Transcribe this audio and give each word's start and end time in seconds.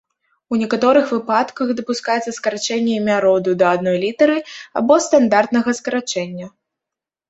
У 0.53 0.57
некаторых 0.61 1.11
выпадках 1.15 1.73
дапускаецца 1.81 2.35
скарачэнне 2.39 2.97
імя 3.03 3.21
роду 3.29 3.55
да 3.63 3.71
адной 3.75 3.97
літары 4.07 4.37
або 4.83 4.93
стандартнага 5.09 5.71
скарачэння. 5.85 6.55